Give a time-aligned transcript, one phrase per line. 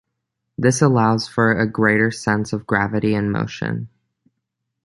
[0.57, 3.87] This allows for a greater sense of gravity and motion.